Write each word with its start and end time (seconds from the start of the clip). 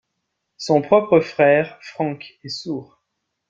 Son 0.57 0.81
propre 0.81 1.19
frère, 1.19 1.77
Frank, 1.83 2.39
est 2.43 2.49
sourd. 2.49 3.03